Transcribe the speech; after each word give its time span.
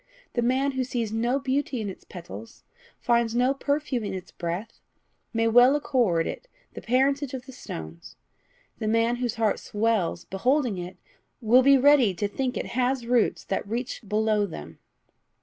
The 0.33 0.41
man 0.41 0.71
who 0.71 0.83
sees 0.83 1.11
no 1.13 1.37
beauty 1.37 1.79
in 1.79 1.87
its 1.87 2.05
petals, 2.05 2.63
finds 2.97 3.35
no 3.35 3.53
perfume 3.53 4.03
in 4.03 4.15
its 4.15 4.31
breath, 4.31 4.79
may 5.31 5.47
well 5.47 5.75
accord 5.75 6.25
it 6.25 6.47
the 6.73 6.81
parentage 6.81 7.35
of 7.35 7.45
the 7.45 7.51
stones; 7.51 8.15
the 8.79 8.87
man 8.87 9.17
whose 9.17 9.35
heart 9.35 9.59
swells 9.59 10.25
beholding 10.25 10.79
it 10.79 10.97
will 11.39 11.61
be 11.61 11.77
ready 11.77 12.15
to 12.15 12.27
think 12.27 12.57
it 12.57 12.65
has 12.73 13.05
roots 13.05 13.43
that 13.43 13.67
reach 13.67 14.01
below 14.09 14.47
them." 14.47 14.79